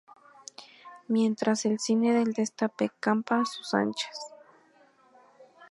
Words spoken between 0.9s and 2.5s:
Mientras, el cine del